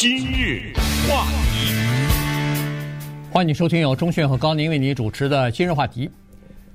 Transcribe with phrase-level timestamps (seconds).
[0.00, 0.72] 今日
[1.06, 1.74] 话题，
[3.30, 6.10] 欢迎收听由钟迅和高宁为你主持的今日话题。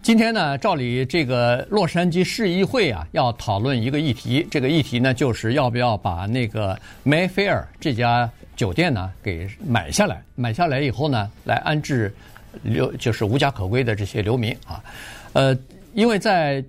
[0.03, 12.13] 今天呢，照理这个洛杉矶市议会啊要讨论一个议题，这个议题呢就是要不要把那个 Mayfair 这家酒店呢给买下来，买下来以后呢来安置
[12.61, 14.83] 流就是无家可归的这些流民啊，
[15.33, 15.57] 呃，
[15.95, 16.63] 因为在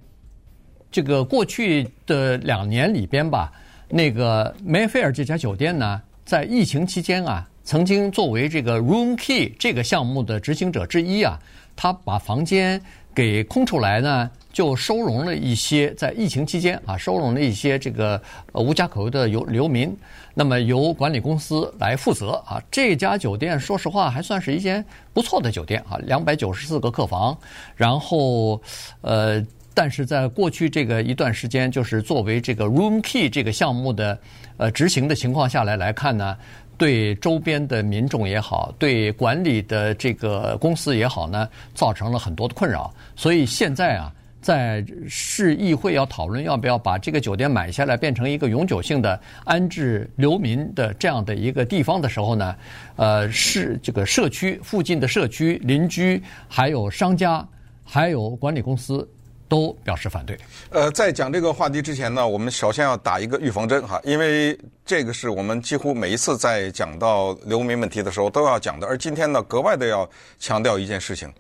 [0.91, 3.53] 这个过去的两年里边吧，
[3.91, 11.39] 那个 Mayfair 这家酒店呢，在疫情期间啊，曾经作为这个 Room Key 这个项目的执行者之一啊，
[11.77, 12.83] 他把房间
[13.15, 18.21] 给空出来呢，就收容了一些在疫情期间啊，收容了一些这个
[18.55, 19.97] 无家可归的游流民。
[20.35, 22.61] 那么由管理公司来负责啊。
[22.73, 27.39] 这家酒店说实话还算是一间不错的酒店啊，两百九十四个客房。
[27.77, 28.61] 然后
[29.01, 29.41] 呃，
[29.77, 34.19] 但是在过去这个一段时间，就是作为这个 Room Key 这个项目的
[34.57, 36.35] 呃执行的情况下来来看呢。
[36.79, 42.93] 对周边的民众也好，对管理的这个公司也好呢，造成了很多的困扰。
[43.15, 52.55] 所以现在啊，在市议会要讨论要不要把这个酒店买下来，变成一个永久性的安置流民的这样的一个地方的时候呢，
[52.97, 57.47] 呃，市这个社区附近的社区邻居，还有商家，
[57.85, 59.09] 还有管理公司。
[59.49, 60.37] 都表示反对。
[60.71, 70.09] 呃，在讲这个话题之前呢，我们首先要打一个预防针哈，因为这个是我们几乎每一次在讲到流民问题的时候都要讲的，而今天呢，格外的要
[70.39, 71.33] 强调一件事情，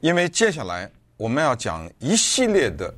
[0.00, 2.94] 因为接下来我们要讲一系列的，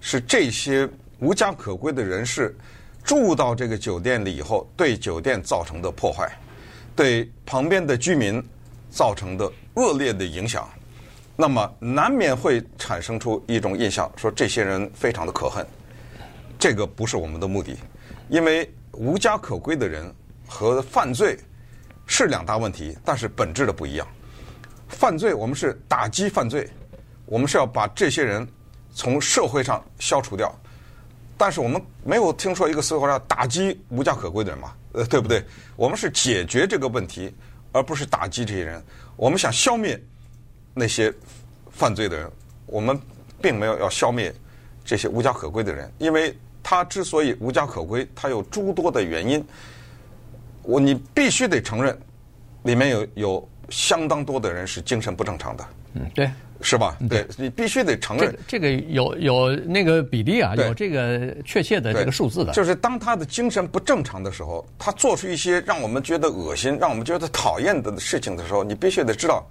[0.00, 0.88] 是这些
[1.20, 2.54] 无家可归的人士
[3.02, 6.30] 住到这个酒店里以后，对酒店造成的破坏，
[6.94, 8.42] 对旁边的居民
[8.90, 10.68] 造成的恶劣的影响。
[11.36, 15.66] 那么难免会产生出一种印象，说这些人非常的可恨。
[16.58, 17.76] 这个不是我们的目的，
[18.28, 20.14] 因为无家可归的人
[20.46, 21.36] 和犯罪
[22.06, 24.06] 是两大问题，但是本质的不一样。
[24.88, 26.70] 犯罪我们是打击犯罪，
[27.26, 28.46] 我们是要把这些人
[28.92, 30.54] 从社会上消除掉。
[31.36, 34.72] 但是我们没有听说一个社会上打击无家可归的人嘛？
[34.92, 35.44] 呃，对不对？
[35.74, 37.34] 我们是解决这个问题，
[37.72, 38.80] 而不是打击这些人。
[39.16, 40.00] 我们想消灭。
[40.74, 41.12] 那些
[41.70, 42.30] 犯罪的人，
[42.66, 42.98] 我们
[43.40, 44.34] 并没有要消灭
[44.84, 49.44] 这些无家可归的人，因为他之所以无家可归，他有诸多的原因。
[50.62, 51.96] 我你必须得承认，
[52.62, 55.64] 里面有有相当多的人是精神不正常的。
[55.92, 56.30] 嗯，对，
[56.62, 56.96] 是吧？
[57.08, 58.34] 对，你必须得承认。
[58.48, 62.52] 这个有有那个比例啊，有这个确切的这个数字的。
[62.54, 69.46] 就是当他的精神不正常的时候，他做出一些让我们觉得恶心、让我们觉得讨厌的事情的时候，你必须得知道。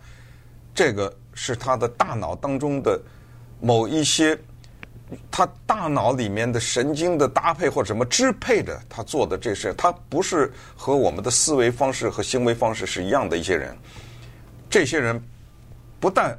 [0.74, 3.00] 这个是他的大脑当中的
[3.60, 4.38] 某一些，
[5.30, 13.78] 他大脑里面的神经的搭配或者什么支配着他做的这事，他不是和我们的思维方式和行为方式是一样的一些人。
[14.70, 15.22] 这些人
[16.00, 16.38] 不但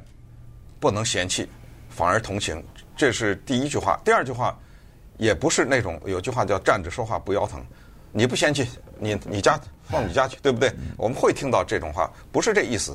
[0.79, 1.47] 不能嫌弃，
[1.89, 2.61] 反而同情，
[2.95, 3.97] 这是第一句话。
[4.03, 4.57] 第二句话
[5.17, 7.65] 也不是那种有句话叫站着说话不腰疼，
[8.11, 8.67] 你不嫌弃，
[8.99, 10.69] 你你家放你家去，对不对？
[10.97, 12.93] 我们会听到这种话，不是这意思。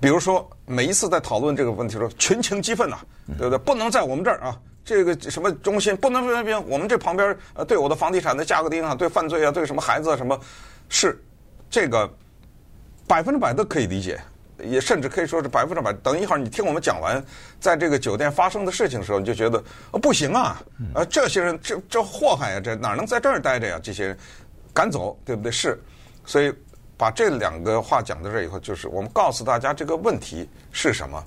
[0.00, 2.98] 比如说，每一次在讨论这个问题的时候，群情激愤呐，
[3.36, 3.58] 对不对？
[3.58, 10.38] 不能在我们这儿啊，这个什么中心不能不行，我们这旁边呃，对我的房地产的价格的影响，对犯罪啊，对什么孩子啊什么，
[10.88, 11.20] 是
[11.68, 12.08] 这个
[13.08, 14.20] 百分之百都可以理解，
[14.62, 15.92] 也甚至可以说是百分之百。
[15.94, 17.20] 等一会儿你听我们讲完，
[17.58, 19.60] 在这个酒店发生的事情的时候，你就觉得
[20.00, 20.62] 不行啊，
[20.94, 23.80] 啊这些人这这祸害呀，这哪能在这儿待着呀？
[23.82, 24.18] 这些人
[24.72, 25.50] 赶走，对不对？
[25.50, 25.76] 是，
[26.24, 26.54] 所以。
[26.98, 31.24] 把这两个话讲到这以后，就是我们告诉大家这个问题是什么，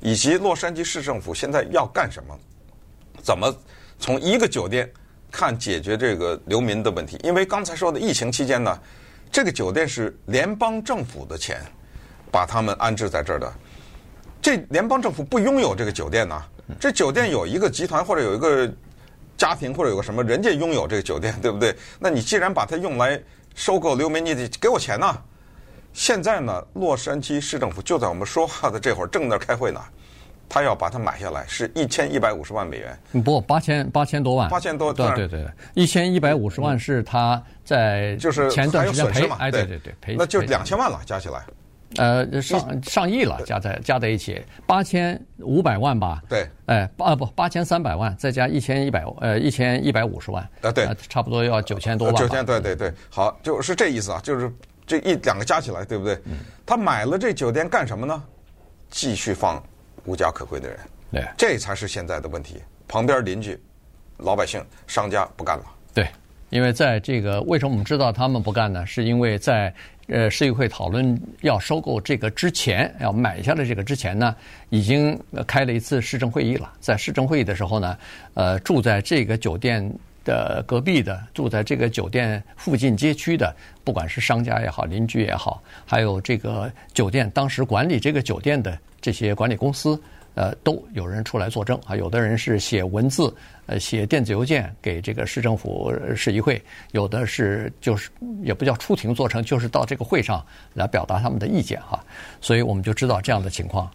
[0.00, 2.38] 以及洛杉矶市政府现在要干什么，
[3.20, 3.52] 怎么
[3.98, 4.88] 从一个酒店
[5.32, 7.18] 看解决这个流民的问题。
[7.24, 8.78] 因为刚才说的疫情期间呢，
[9.32, 11.60] 这个酒店是联邦政府的钱
[12.30, 13.52] 把他们安置在这儿的，
[14.40, 16.44] 这联邦政府不拥有这个酒店呐，
[16.78, 18.72] 这酒店有一个集团或者有一个
[19.36, 21.74] 家庭或者有个什么人家拥有这个酒店，对不对？
[21.98, 23.20] 那你既然把它用来。
[23.58, 25.16] 收购流民，你得给我钱呐！
[25.92, 29.80] 现在呢，洛杉矶市政府就在我们说话的这会儿正在开会呢，
[30.48, 32.96] 他要把它买下来，是一千一百五十万美元。
[33.24, 34.48] 不，八千八千多万。
[34.48, 34.92] 八千多。
[34.92, 35.44] 对对对，
[35.74, 39.36] 一千一百五十万是他在就是前段时间赔嘛？
[39.40, 41.42] 哎，对对对，赔那就两千万了，加起来。
[41.96, 46.22] 呃，上上亿了，加在加在一起，八千五百万吧。
[46.28, 50.46] 对，哎，八不八千三百万，再加一千一百呃一千一百五十万。
[50.60, 52.16] 啊，对，差不多要九千多万。
[52.16, 54.52] 九千，对对对，好，就是这意思啊，就是
[54.86, 56.14] 这一两个加起来，对不对？
[56.26, 56.36] 嗯。
[56.66, 58.22] 他买了这酒店干什么呢？
[58.90, 59.62] 继续放
[60.04, 60.78] 无家可归的人。
[61.10, 61.26] 对。
[61.38, 62.62] 这才是现在的问题。
[62.86, 63.58] 旁边邻居、
[64.18, 65.64] 老百姓、商家不干了。
[66.50, 68.86] 因为在这个为什么我们知道他们不干呢？
[68.86, 69.72] 是因为在
[70.06, 74.34] 呃市议会讨论要收购这个之前，要买下来这个之前呢，
[74.70, 76.72] 已经开了一次市政会议了。
[76.80, 77.98] 在市政会议的时候呢，
[78.34, 79.86] 呃，住在这个酒店
[80.24, 83.54] 的隔壁的，住在这个酒店附近街区的，
[83.84, 90.00] 不管是商家也好，邻居也好，还有这个酒店当时管理这个酒店的这些管理公司。
[90.38, 93.34] 呃，都有人出来作证啊，有的人是写文字，
[93.66, 96.62] 呃，写电子邮件给这个市政府市议会，
[96.92, 98.08] 有的是就是
[98.44, 100.40] 也不叫出庭作证，就是到这个会上
[100.74, 101.98] 来表达他们的意见哈。
[102.40, 103.90] 所以我们就知道这样的情况，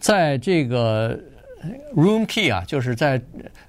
[0.00, 1.16] 在这个
[1.94, 3.16] room key 啊，就是在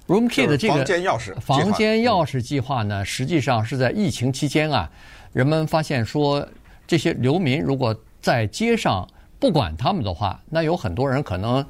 [0.08, 4.90] room key 的这个房间钥匙房间钥匙计划呢，实际上是在疫情期间啊，
[5.32, 6.44] 人们发现说
[6.88, 9.08] 这些流民如果在街上
[9.38, 11.64] 不管他们的话，那有很多人可能。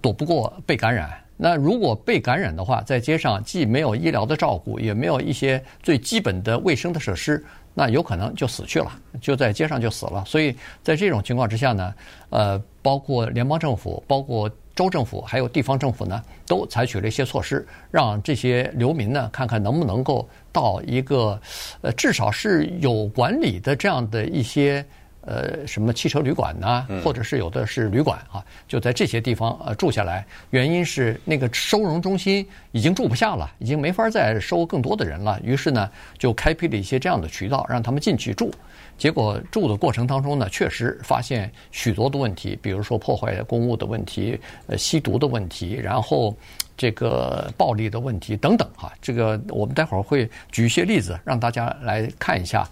[0.00, 1.10] 躲不过被感染。
[1.36, 7.44] 那如果被感染的话，在街上既没有医疗的照顾，也没有一些最基本的卫生的设施，
[7.74, 10.24] 那有可能就死去了，就在街上就死了。
[10.24, 10.54] 所以
[10.84, 11.92] 在这种情况之下呢，
[12.30, 21.38] 呃，包括联邦政府、包括州政府、还有地方政府呢，都采取了一些措施，让这些流民呢，看看能不能够到一个
[21.80, 24.86] 呃，至少是有管理的这样的一些。
[25.26, 30.24] 呃，什么汽车旅馆呐，或者是有的是旅馆啊，就在这些地方呃住下来。
[30.50, 35.40] 原因是那个收容中心已经住不下了，已经没法再收更多的人了。
[35.42, 38.52] 于是呢，就开辟了一些这样的渠道，让他们进去住。
[38.96, 46.36] 结果住的过程当中呢，确实发现许多的问题，比如说破坏公物的问题、呃吸毒的问题，然后
[46.76, 48.92] 这个暴力的问题等等哈。
[49.00, 52.68] 这个我们待会儿会举一些例子，让大家来看一下。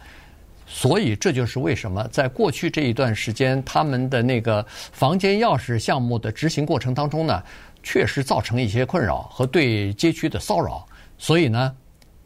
[0.67, 7.43] 所以这就是为什么在过去这一段时间，他们的那个房间钥匙项目的执行过程当中呢，
[7.83, 10.87] 确实造成一些困扰和对街区的骚扰。
[11.19, 11.75] 所以呢，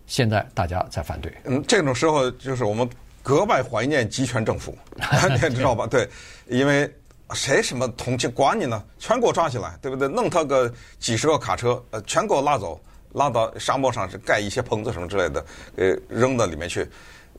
[0.07, 1.33] 现在大家在反对。
[1.45, 2.89] 嗯，这种时候就是我们
[3.23, 5.87] 格外怀念集权政府，你知道吧？
[5.87, 6.09] 对，
[6.47, 6.89] 因为
[7.33, 8.81] 谁什么同情管你呢？
[8.99, 10.07] 全给我抓起来，对不对？
[10.07, 12.81] 弄他个几十个卡车，呃，全给我拉走，
[13.15, 15.45] 拉到沙漠上是盖一些棚子什么之类的，
[15.77, 16.89] 呃，扔到里面去，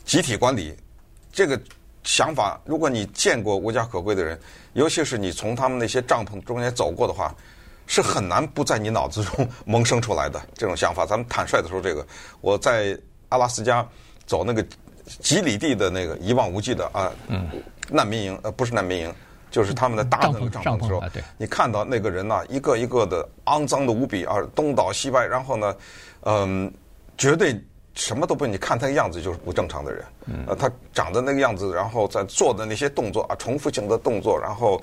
[0.04, 0.76] 集体管理。
[1.38, 1.62] 这个
[2.04, 4.40] 想法，如果你见过无家可归的人，
[4.74, 7.32] 尤其是你从他们那些帐篷中间走过的话，
[7.86, 11.06] 是很难不在你脑子中萌生出来的这种想法。
[11.06, 12.04] 咱们坦率的说，这个
[12.42, 13.00] 我在
[13.30, 13.88] 阿拉斯加
[14.26, 14.66] 走那个
[15.06, 17.12] 几里地的那个一望无际的啊，
[17.88, 19.14] 难民营呃不是难民营，
[19.52, 21.02] 就是他们的大的那个帐篷的时候，
[21.38, 25.76] 你看到那个人呐，一个一个的肮脏的无比啊，东倒西歪，然后呢，
[26.22, 26.74] 嗯，
[27.16, 27.64] 绝对。
[27.98, 30.06] 什么都不，你看他样子就是不正常的人。
[30.46, 34.80] 呃，他长得那个样子，然后在做的那些动作啊，重复性的动作，然后，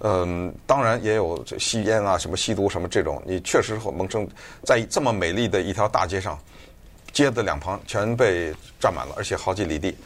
[0.00, 4.28] 嗯，当然也有吸烟啊，什么吸毒什么这种，你确实会萌生
[4.64, 6.38] 在这么美丽的一条大街上，
[7.10, 9.96] 街的两旁全被占满了，而且好几里地，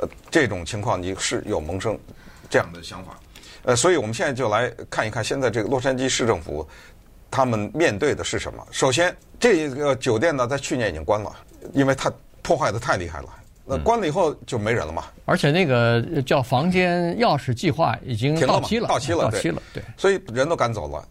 [0.00, 1.98] 呃，这种情况你是有萌生
[2.48, 3.18] 这样的想法。
[3.64, 6.66] 呃，所以我们现在就来看一看现在这个洛杉矶市政府
[7.36, 8.66] 他们面对的是什么。
[8.70, 11.30] 首先，这个酒店呢，在去年已经关了。
[11.74, 12.10] 因为它
[12.42, 13.28] 破坏的太厉害了，
[13.66, 15.04] 那关了以后就没人了嘛。
[15.26, 19.82] 而且那个叫房间钥匙计划已经到期了，到期了，到期了，对。
[19.98, 21.06] 所以人都赶走了，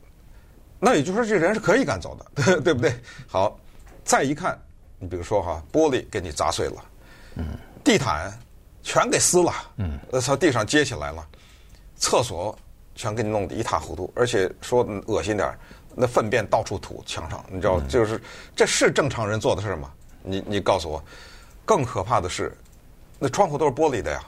[0.79, 2.95] 那也就是说这人是可以赶走的，对 对不对？
[3.27, 3.55] 好，
[4.03, 4.59] 再一看，
[4.97, 6.85] 你比如说哈，玻璃给你砸碎了，
[7.35, 7.45] 嗯，
[7.83, 8.33] 地毯
[8.81, 11.23] 全给撕了，嗯，呃，从地上揭起来了，
[11.97, 12.57] 厕所
[12.95, 15.59] 全给你弄得一塌糊涂，而且说恶心点儿，
[15.95, 18.21] 那粪便到处吐墙上，你知道，就是
[18.55, 19.91] 这是正常人做的事吗？
[20.21, 21.03] 你你告诉我，
[21.63, 22.55] 更可怕的是，
[23.17, 24.21] 那窗户都是玻璃的呀，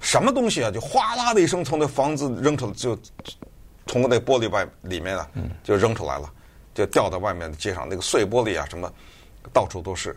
[0.00, 0.70] 什么东西啊？
[0.70, 2.98] 就哗啦的一声从那房子扔出来，就
[3.86, 5.28] 从那玻璃外里面啊，
[5.62, 6.32] 就扔出来了，
[6.74, 8.90] 就掉到外面的街上，那个碎玻璃啊什么，
[9.52, 10.16] 到处都是。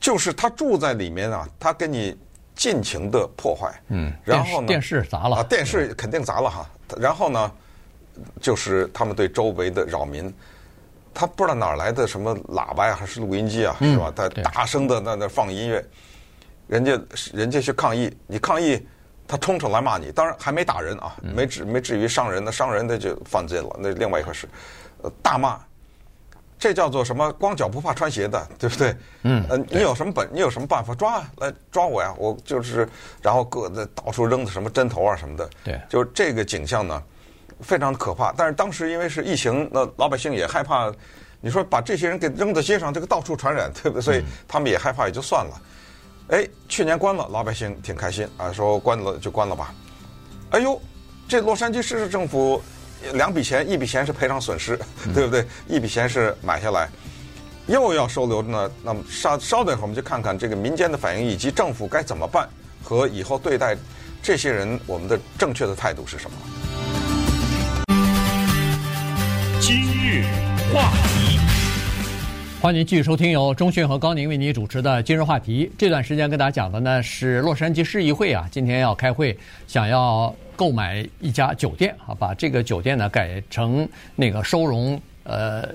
[0.00, 2.14] 就是他住在里面啊，他给你
[2.54, 3.72] 尽情的破坏。
[3.88, 4.12] 嗯。
[4.22, 4.66] 然后呢？
[4.66, 5.36] 电视砸了。
[5.36, 6.68] 啊，电视肯定砸了哈。
[6.98, 7.50] 然后呢，
[8.40, 10.32] 就是他们对周围的扰民。
[11.16, 14.12] 他不知道哪儿来的什么喇叭呀，还是录音机啊，是吧？
[14.16, 15.86] 他大声的在那放音乐，
[16.66, 17.00] 人家
[17.32, 18.84] 人家去抗议，你抗议，
[19.28, 24.48] 他冲出来骂你，当然还没打人啊，没至没至于伤人，那伤人的就犯罪了，那另外一回事。
[25.02, 25.56] 呃，大骂，
[26.58, 27.32] 这叫做什么？
[27.34, 28.96] 光脚不怕穿鞋的， 对不对？
[29.22, 29.46] 嗯。
[29.48, 30.28] 呃，你有什么本？
[30.32, 32.12] 你有什么办法抓来抓我呀？
[32.18, 32.88] 我就是，
[33.22, 35.48] 然后各的到处扔的什么针头啊什么的。
[35.62, 35.80] 对。
[35.88, 37.00] 就是这个景象呢。
[37.60, 40.92] 非常的可怕，但是当时因为是疫情，那老百姓也害怕。
[41.40, 44.02] 你说把这些人给扔在街上，这个到处传染，对不对？
[44.02, 45.62] 所以他们也害怕，也就算了。
[46.28, 49.74] 哎，去年关了，老百姓挺开心啊，说关了就关了吧。
[50.52, 50.80] 哎呦，
[51.28, 52.62] 这洛杉矶市政府
[53.12, 54.78] 两笔钱，一笔钱是赔偿损失，
[55.12, 55.46] 对不对？
[55.68, 56.88] 一笔钱是买下来，
[57.66, 62.48] 又要收留呢，那么稍稍等一会儿，我们就看看这个民间的反应以及政府该怎么办，
[62.82, 63.76] 和以后对待
[64.22, 66.36] 这些人，我们的正确的态度是什么？
[69.66, 70.22] 今日
[70.74, 71.38] 话题，
[72.60, 75.64] 欢迎继续收听由中讯和高宁为您主持的《今日话题》。
[75.78, 79.34] 这段时间跟大家讲的呢是洛杉矶市议会啊，今天要开会，
[79.66, 85.66] 想要购买一家酒店啊，把这个酒店呢改成那个收容呃。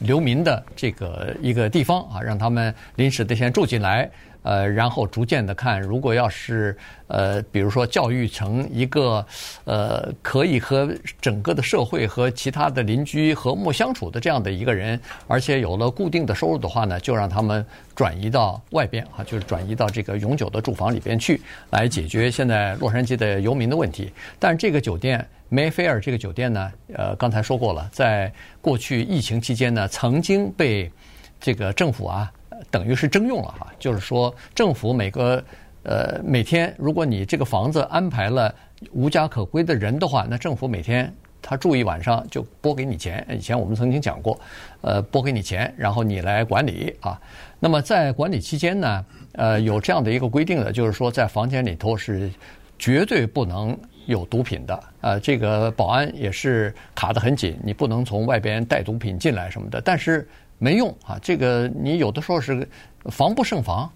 [0.00, 4.10] 流民的这个一个地方啊，让他们临时的先住进来，
[4.44, 6.76] 呃，然后逐渐的看，如果要是
[7.08, 9.26] 呃，比如说教育成一个
[9.64, 10.88] 呃，可以和
[11.20, 24.12] 整个的社会和其他的邻居和睦相处的这样的一个人，而且有了固定的收入的话呢，就让他们转移到外边啊，就是转移到这个永久的住房里边去，来解决现在洛杉矶的游民的问题。
[24.38, 25.26] 但这个酒店。
[25.50, 30.90] 梅菲尔这个酒店呢，呃，刚才说过了，在过去疫情期间呢，曾经被
[31.38, 32.32] 这个政府啊，
[32.70, 35.42] 等于是征用了哈，就是说政府每个
[35.82, 38.54] 呃每天，如果你这个房子安排了
[38.92, 43.26] 无家可归的人的话，那政府每天他住一晚上就拨给你钱。
[43.30, 44.38] 以前我们曾经讲过，
[44.80, 47.20] 呃，拨给你钱，然后你来管理啊。
[47.60, 52.30] 那么在管理期间呢，呃，有这样的一个规定的，就是说在房间里头是
[52.78, 53.76] 绝对不能。
[54.06, 59.80] 有毒品的，呃，这个保安也是卡得很紧，你不能从外边带毒品进来什么的。
[59.80, 62.68] 但是没用啊，这个你有的时候是
[63.06, 63.90] 防不胜防，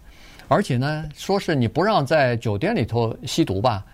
[0.49, 3.85] 而且呢，说是你不让在酒店里头吸毒吧，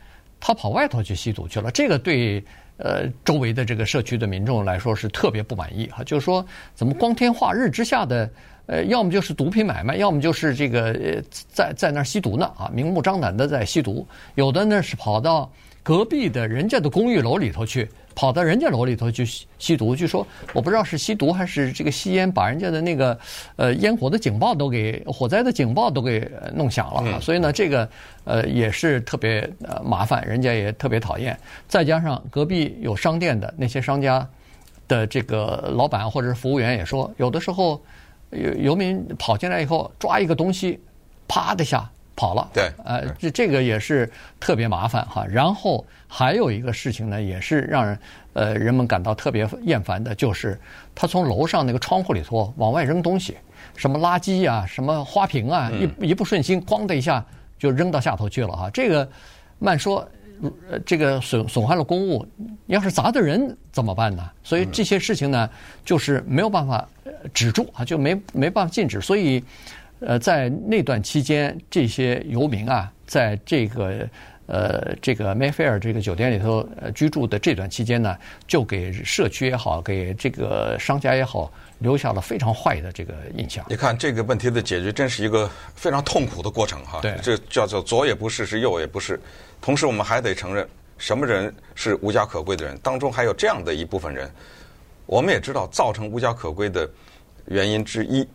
[0.40, 1.70] 他跑外头去吸毒去了。
[1.70, 2.42] 这个对
[2.76, 6.44] 呃周围的这个社区的民众来说是特别不满意哈，就是说
[6.74, 8.30] 怎么光天化日之下的，
[8.66, 14.06] 呃，要么就是毒品买卖，要么就是这个呃在在那儿吸毒呢啊，明目张胆的在吸毒，
[14.36, 15.50] 有的呢是跑到。
[15.84, 23.16] 隔壁的人家的公寓楼里头去，跑到人家楼里头去吸吸毒，据说我不知道是吸毒还是这个吸烟，把人家的那个
[23.56, 27.86] 呃烟火的警报都给火灾的警报都给弄响了，嗯、所以呢，这个
[28.24, 31.38] 呃也是特别呃麻烦，人家也特别讨厌。
[31.68, 34.26] 再加上隔壁有商店的那些商家
[34.88, 37.78] 的这个老板或者是服务员也说，有的时候
[38.30, 40.80] 游游民跑进来以后抓一个东西，
[41.28, 41.90] 啪的下。
[42.16, 45.26] 跑了，对，呃，这这个也是特别麻烦哈。
[45.28, 47.98] 然后还有一个事情呢，也是让人
[48.34, 50.56] 呃人们感到特别厌烦的，就是
[50.94, 53.36] 他从楼上那个窗户里头往外扔东西，
[53.76, 57.24] 什么垃圾啊，什么花瓶啊，一一不顺心，咣的一下
[57.58, 58.70] 就扔到下头去了哈。
[58.70, 59.08] 这个
[59.58, 60.08] 慢说，
[60.70, 62.24] 呃，这个损损害了公物，
[62.66, 64.30] 要是砸的人怎么办呢？
[64.44, 65.50] 所以这些事情呢，
[65.84, 66.86] 就是没有办法
[67.32, 69.42] 止住啊，就没没办法禁止，所以。
[70.06, 74.06] 呃，在那段期间，这些游民啊，在这个
[74.46, 78.14] 呃这个梅菲尔这个酒店里头呃居住的这段期间呢，
[78.46, 83.64] 就给社区也好，给这个商家也好，留下了非常坏的这个印象。
[83.68, 87.00] 你看这个问题的解决，真是一个非常痛苦的过程哈。
[87.00, 89.18] 对，这叫做左也不是，是右也不是。
[89.60, 90.68] 同时，我们还得承认，
[90.98, 92.76] 什么人是无家可归的人？
[92.82, 94.30] 当中还有这样的一部分人，
[95.06, 96.86] 我们也知道，造成无家可归的
[97.46, 98.28] 原因之一。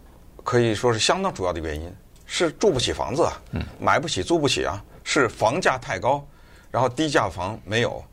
[0.43, 1.93] 可以说是相当主要的原因，
[2.25, 3.34] 是住不起房子啊，
[3.79, 6.25] 买不起、租不起啊，是房价太高，
[6.72, 8.03] 然后低价房没有，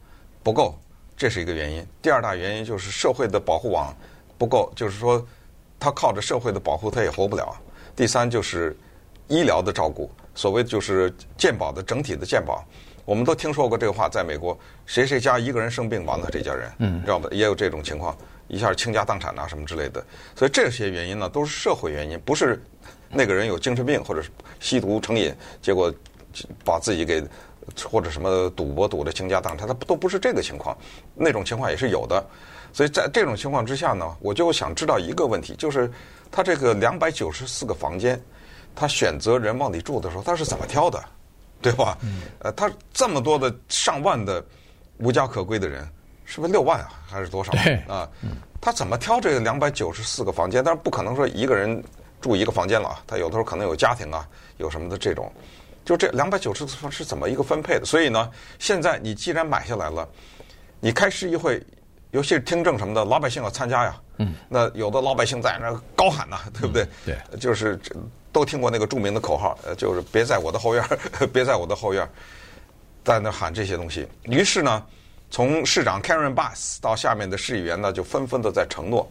[0.42, 0.78] 不够，
[1.16, 1.86] 这是一个原因。
[2.02, 3.94] 第二大原因就是社会的保护网
[4.36, 5.24] 不够，就是说
[5.78, 7.56] 他靠着社会的保护他也活不了。
[7.94, 8.76] 第三就是
[9.28, 12.64] 医疗的照顾，所谓就是健保的整体的健保，
[13.04, 17.28] 我们都听说过这个话，在美国谁谁家一个人生病完了这家人，嗯，知道吧？
[17.32, 18.16] 也有这种情况。
[18.48, 22.62] 一下倾家荡产啊，什么之类的，所以这些原因呢，都是社会原因，不是
[23.10, 25.92] 那个人有精神病或者是吸毒成瘾，结果
[26.64, 27.22] 把自己给
[27.84, 30.76] 或者什么赌博赌的倾家荡产，他都不是这个情况，
[31.14, 32.24] 那种情况也是有的。
[32.72, 35.90] 所以在这种情况之下呢，我就想知道一个问题，就是
[36.30, 38.20] 他这个两百九十四个房间，
[38.74, 41.02] 他选择人往里住的时候，他是怎么挑的，
[41.60, 41.96] 对吧？
[42.40, 44.44] 呃，他这么多的上万的
[44.98, 45.88] 无家可归的人。
[46.26, 46.90] 是不是六万啊？
[47.08, 47.52] 还是多少？
[47.86, 48.06] 啊，
[48.60, 50.62] 他怎么挑这个两百九十四个房间？
[50.62, 51.82] 但是不可能说一个人
[52.20, 53.00] 住一个房间了啊。
[53.06, 54.28] 他有的时候可能有家庭啊，
[54.58, 55.32] 有什么的这种。
[55.84, 57.84] 就这两百九十四房是怎么一个分配的？
[57.86, 58.28] 所以呢，
[58.58, 60.06] 现在你既然买下来了，
[60.80, 61.62] 你开市议会，
[62.10, 63.96] 尤其是听证什么的，老百姓要参加呀。
[64.18, 64.34] 嗯。
[64.48, 66.88] 那有的老百姓在那高喊呐，对不对？
[67.04, 67.16] 对。
[67.38, 67.78] 就是
[68.32, 70.84] 都听过那个著名的口号，呃，就是别在我的后院，
[71.32, 72.04] 别在我的后院，
[73.04, 74.08] 在那喊这些东西。
[74.24, 74.84] 于是呢。
[75.30, 79.10] 从市长 Karen Bass 到下面的市议员呢，就纷纷的在承诺。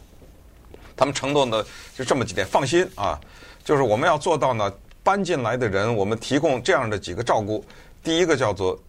[0.96, 1.64] 他们承诺呢，
[1.96, 3.20] 就这么几点，放心啊，
[3.64, 4.72] 就是我们要做到呢，
[5.04, 7.64] 搬进来的人，我们提供这样的几个照顾。
[8.02, 8.80] 第一个叫做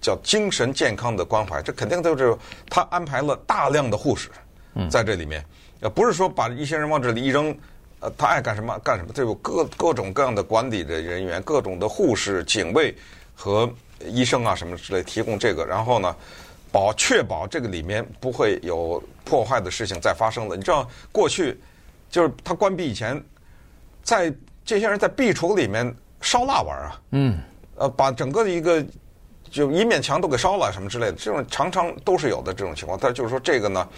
[0.00, 2.34] 叫精神健康的关怀，这肯定都是
[2.70, 4.30] 他安排了大量的护士
[4.88, 5.44] 在这里面，
[5.80, 7.54] 呃，不是说把一些人往这里一扔，
[8.00, 12.96] 呃，他爱干什么干什么，这有各各种各样的管理的人员，各种的护士、警卫
[13.34, 13.68] 和
[14.06, 16.14] 医生啊什么之类提供这个，然后呢，
[16.76, 20.56] 保确保这个里面不会有破坏的事情再发生了。
[20.56, 21.58] 你知道过去
[22.10, 23.18] 就是他关闭以前，
[24.02, 24.30] 在
[24.62, 25.90] 这些人在壁橱里面
[26.20, 27.40] 烧蜡玩啊，嗯，
[27.76, 28.84] 呃，把整个的一个
[29.50, 32.98] 就一面墙都给烧了什么之类的，这种常常都是有的这种情况。
[33.00, 33.88] 但就是说这个呢。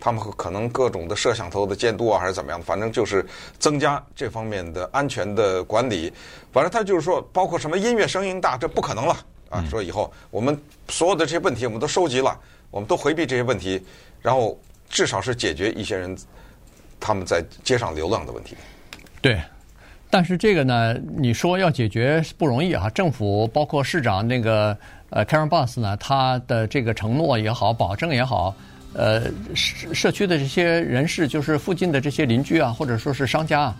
[0.00, 2.62] 他们可能各种的摄像头的监督啊，还是怎么样？
[2.62, 3.26] 反正就是
[3.58, 6.12] 增加这方面的安全的管理。
[6.52, 9.16] 反正他就是说，包括什么音乐声音大，这不可能了
[9.48, 9.64] 啊！
[9.70, 12.38] 说以后我们所有的这些问题，我们都收集了，
[12.70, 13.82] 我们都回避这些问题，
[14.20, 16.16] 然后至少是解决一些人
[17.00, 18.56] 他们在街上流浪的问题。
[19.20, 19.40] 对，
[20.10, 22.88] 但是这个呢，你说要解决不容易啊！
[22.90, 24.76] 政府包括市长那个
[25.10, 28.54] 呃 Karen Bass 呢，他的这个承诺也好，保证也好。
[28.94, 29.22] 呃，
[29.54, 33.76] 社社区的这些人士，就是附近的这些邻居啊，或者说是商家啊，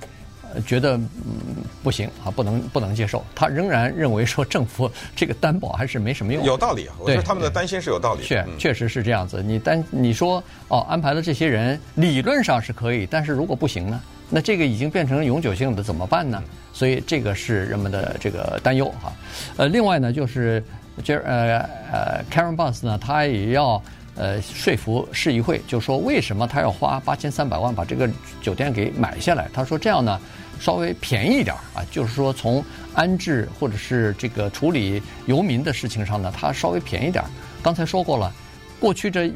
[0.66, 3.24] 觉得嗯不行啊，不能不能接受。
[3.34, 6.44] 他仍然认为说政府 这个担保还是没什么用。
[6.44, 8.22] 有道理啊，我觉得他们的担心是有道理。
[8.22, 9.42] 确确实是这样子。
[9.42, 14.00] 你担你说哦，安排的这些人，理论上是可以，但是如果不行呢？
[14.30, 16.42] 那这个已经变成永久性的怎么办呢？
[16.72, 19.12] 所以这个是人们的这个担忧哈。
[19.56, 20.62] 呃，另外呢，就是
[21.02, 21.58] 这呃
[21.92, 23.82] 呃，Karen Bass 呢，他也要。
[24.18, 28.10] 呃，说服市议会，就说为什么他要花八千三百万把这个
[28.42, 29.48] 酒店给买下来？
[29.52, 30.20] 他说这样呢，
[30.58, 37.24] 稍微便宜一点啊，就是说从安置或者是这个处理游民的事情上呢，他稍微便宜点。
[37.62, 38.32] 刚才说过了，
[38.80, 39.32] 过去这一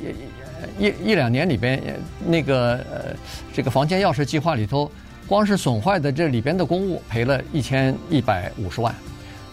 [0.78, 1.80] 一一两年里边，
[2.26, 3.16] 那个呃
[3.54, 4.90] 这个房间钥匙计划里头，
[5.28, 8.92] 光是损坏的这里边的公物赔了一千一百五十万。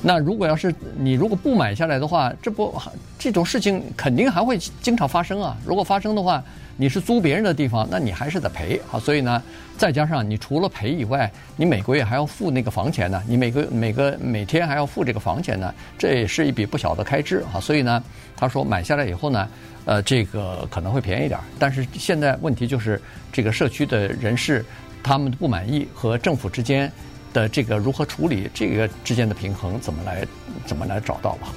[0.01, 2.73] 那如果要是你如果不买下来的话，这不
[3.17, 5.57] 这种事情肯定还会经常发生啊。
[5.65, 6.41] 如果发生的话，
[6.77, 8.97] 你是租别人的地方，那你还是得赔啊。
[8.97, 9.43] 所以呢，
[9.77, 17.59] 再加上你除了赔以外，你每个月还要付那个房钱呢，你每个每个每天还要付这个房钱呢，这也是一笔不小的开支啊。
[17.59, 18.01] 所以呢，
[18.37, 19.49] 他说买下来以后呢，
[19.83, 23.01] 呃，这个可能会便宜点，但是现在问题就是
[23.33, 24.63] 这个社区的人士
[25.03, 26.89] 他们的不满意和政府之间。
[27.33, 30.25] 的这个如何处理这个之间的平衡，怎么来
[30.65, 31.53] 怎么来找到吧？